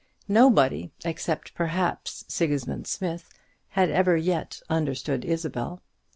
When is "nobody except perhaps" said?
0.27-2.25